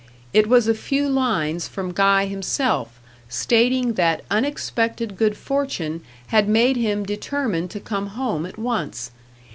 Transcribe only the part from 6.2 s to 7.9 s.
had made him determine to